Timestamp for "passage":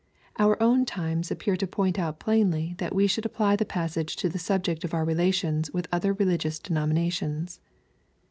3.65-4.15